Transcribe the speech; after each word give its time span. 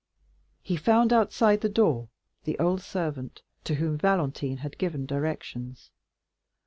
He 0.63 0.77
found 0.77 1.13
outside 1.13 1.61
the 1.61 1.69
door 1.69 2.09
the 2.45 2.57
old 2.57 2.81
servant, 2.81 3.43
to 3.65 3.75
whom 3.75 3.99
Valentine 3.99 4.57
had 4.57 4.79
given 4.79 5.05
directions. 5.05 5.91